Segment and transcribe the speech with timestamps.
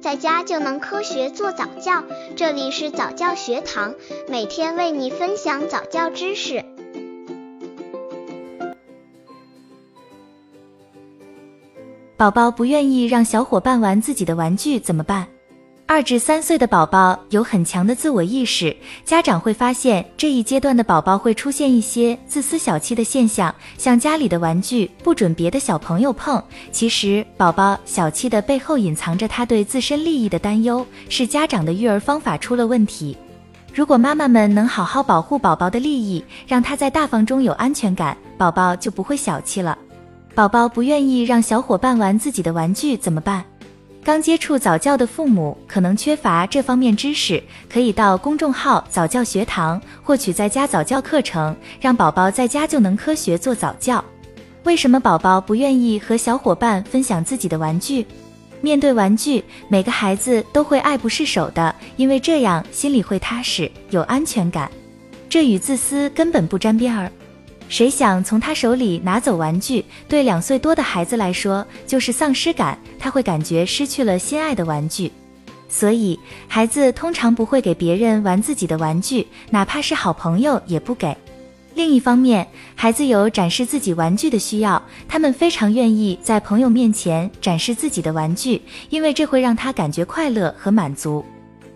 [0.00, 2.02] 在家就能科学做早教。
[2.34, 3.94] 这里是早教学堂，
[4.28, 6.64] 每天为你分享早教知识。
[12.16, 15.28] 宝宝不愿意让小伙伴玩自己的玩具怎么办？
[15.92, 26.40] 二至三岁的宝宝有很强的自我意识，家长会发现这一阶段的宝宝会出现一些自私小气的现象，像家里的玩具不准别的小朋友碰。
[26.70, 33.16] 其实，宝宝小气的背后隐藏着他对自身利益的担忧，是家长的育儿方法出了问题。
[33.74, 39.76] 如果妈妈们能好好保护宝宝的利益，让他在大方中有安全感，宝宝就不会小气了。
[40.36, 43.44] 宝宝不愿意让小伙伴玩自己的玩具怎么办？
[44.02, 54.02] 刚接触早教的父母可能缺乏这方面知识，可以到公众号早教学堂获取在家早教课程，让宝宝在家就能科学做早教。
[54.64, 58.06] 为什么宝宝不愿意和小伙伴分享自己的玩具？
[58.62, 64.70] 面对玩具，每个孩子都会爱不释手的，因为这样心里会踏实有安全感，
[65.28, 67.12] 这与自私根本不沾边儿。
[67.70, 69.84] 谁想从他手里拿走玩具？
[70.08, 75.10] 对两岁多的孩子来说，就是丧失感，他会感觉失去了心爱的玩具。
[75.68, 76.18] 所以，
[76.48, 81.16] 孩子通常不会给别人玩自己的玩具，哪怕是好朋友也不给。
[81.76, 91.24] 另一方面，孩子有展示自己玩具的需要，他们非常愿意在朋友面前展示自己的玩具，因为这会让他感觉快乐和满足。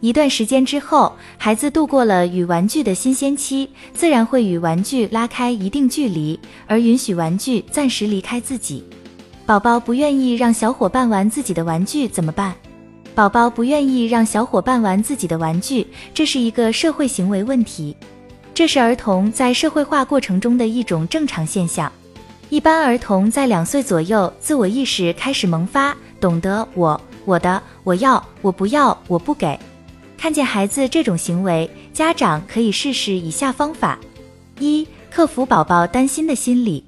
[0.00, 8.82] 一段时间之后，孩子度过了与玩具的新鲜期，自然会与玩具拉开一定距离，而允许玩具暂时离开自己。
[9.44, 12.54] 宝宝不愿意让小伙伴玩自己的玩具怎么办？
[13.14, 17.94] 宝宝不愿意让小伙伴玩自己的玩具，这是一个社会行为问题，
[18.54, 21.92] 这是儿童在社会化过程中的一种正常现象。
[22.48, 29.58] 一般儿童在两岁左右，自我意识开始萌发，懂得我、我的、我要、我不要、我不给。
[30.20, 33.98] 看见孩子这种行为，家长可以试试以下方法：
[34.58, 36.84] 一、克服宝宝担心的心理。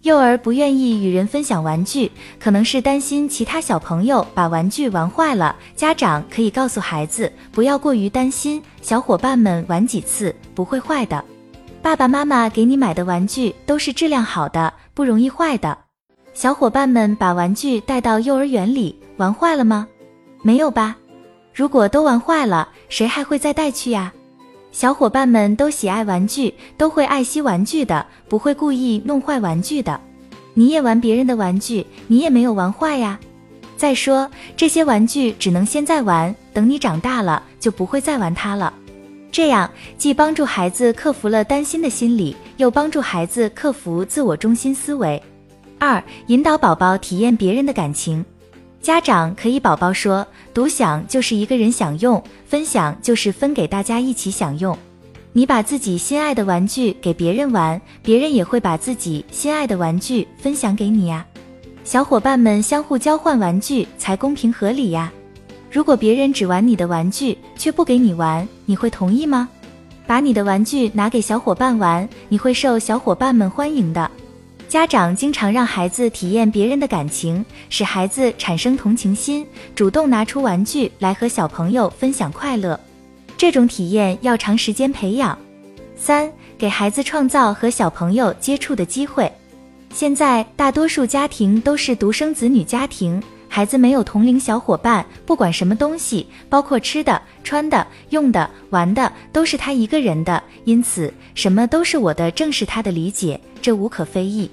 [0.00, 2.10] 幼儿不愿意与人分享玩具，
[2.40, 5.54] 可能是担心其他小朋友把玩具玩坏了。
[5.76, 11.24] 家长可以告诉孩子，不要过于担心，小伙伴们玩几次不会坏的。
[11.80, 15.78] 爸爸妈妈给你买的玩具都是质量好的，不容易坏的。
[16.34, 19.86] 小伙伴们把玩具带到幼儿园里玩坏了吗？
[20.42, 20.96] 没有吧。
[21.54, 24.12] 如果都玩坏了，谁还会再带去呀？
[24.70, 30.00] 小伙伴们都喜爱玩具，都会爱惜玩具的，不会故意弄坏玩具的。
[30.54, 33.20] 你也玩别人的玩具，你也没有玩坏呀。
[33.76, 38.72] 再说这些玩具只能现在玩，等你长大了就不会再玩它了。
[39.30, 45.22] 这样既帮助孩子克服了担心的心理，又帮助孩子克服自我中心思维。
[45.78, 48.24] 二、引导宝宝体验别人的感情。
[48.82, 54.76] 家长可以宝宝说，独享就是一个人享用，分享就是分给大家一起享用。
[55.32, 61.24] 你把自己心爱的玩具给别人玩，别人也会把自己心爱的玩具分享给你呀。
[61.84, 65.12] 小伙伴们相互交换玩具才公平合理呀。
[65.70, 69.48] 如果别人只玩你的玩具，却不给你玩，你会同意吗？
[70.08, 74.10] 把你的玩具拿给小伙伴玩，你会受小伙伴们欢迎的。
[74.72, 82.80] 家长经常让孩子体验别人的感情，使孩子产生同情心，主动拿出玩具来和小朋友分享快乐。
[83.36, 85.38] 这种体验要长时间培养。
[85.94, 89.30] 三、给孩子创造和小朋友接触的机会。
[89.92, 104.50] 现在大多数家庭都是独生子女家庭，孩子没有同龄小伙伴，不管什么东西，包括吃的、穿的、用的、玩的，都是他一个人的，因此什么都是我的，正是他的理解，这无可非议。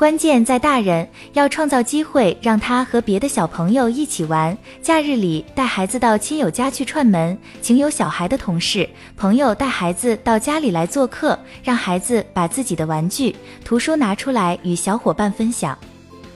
[0.00, 4.56] 关键在大人要创造机会，让他和别的小朋友一起玩。
[4.80, 15.76] 假日里带孩子到亲友家去串门，请有小孩的同事、朋友带孩子到家里来做客，让孩子把自己的玩具、图书拿出来与小伙伴分享。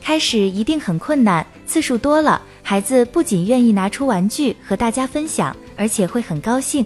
[0.02, 6.84] 开始一定很困难，次数多了，孩子不仅愿意拿出玩具和大家分享，而且会很高兴。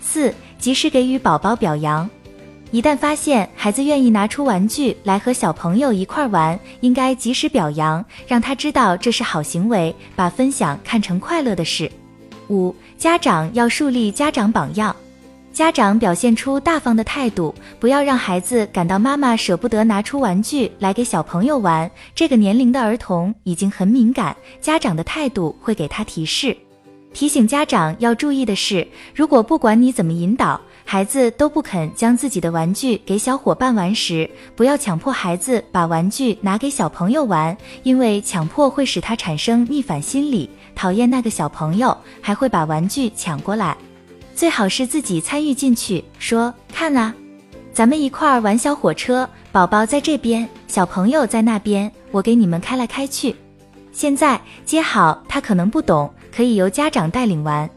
[0.00, 2.08] 四、及时给予宝宝表扬。
[2.72, 11.92] 一旦发现孩子愿意拿出玩具来和小朋友一块玩，应该及时表扬，让他知道这是好行为，把分享看成快乐的事。
[12.48, 14.96] 五、家长要树立家长榜样，
[15.52, 21.90] 家长表现出大方的态度，不要让孩子感到妈妈舍不得拿出玩具来给小朋友玩。
[22.14, 26.56] 这个年龄的儿童已经很敏感，家长的态度会给他提示。
[27.12, 43.76] 提醒家长要注意的是，如果不管你怎么引导，孩子都不肯将自己的玩具给小伙伴玩时，不要强迫孩子把玩具拿给小朋友玩，因为强迫会使他产生逆反心理，讨厌那个小朋友，还会把玩具抢过来。
[44.34, 47.14] 最好是自己参与进去，说看啊，
[47.72, 53.34] 咱们一块儿玩小火车，宝宝在这边，小朋友在那边，我给你们开来开去。
[53.92, 57.68] 现在接好，他可能不懂，可以由家长带领玩。